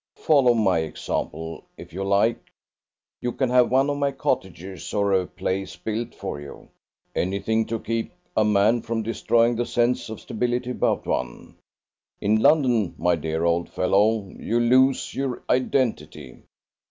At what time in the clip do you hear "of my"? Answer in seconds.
3.87-4.11